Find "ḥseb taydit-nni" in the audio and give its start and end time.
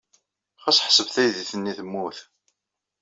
0.85-1.73